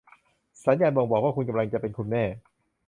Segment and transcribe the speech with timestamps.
[0.63, 2.23] สัญญาณบ่งบอกว่าคุณกำลังจะเป็นคุณแม่